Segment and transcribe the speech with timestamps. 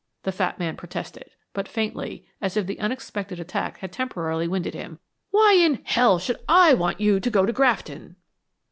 [0.23, 4.97] the fat man protested, but faintly, as if the unexpected attack had temporarily winded him.
[5.29, 8.15] "Why in h ll should I want you to go to Grafton?"